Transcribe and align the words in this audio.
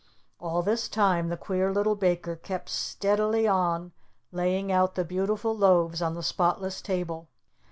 All 0.39 0.63
this 0.63 0.89
time 0.89 1.29
the 1.29 1.37
Queer 1.37 1.71
Little 1.71 1.93
Baker 1.93 2.35
kept 2.35 2.69
steadily 2.69 3.47
on 3.47 3.91
laying 4.31 4.71
out 4.71 4.95
the 4.95 5.05
beautiful 5.05 5.55
loaves 5.55 6.01
on 6.01 6.15
the 6.15 6.23
spotless 6.23 6.81
table. 6.81 7.27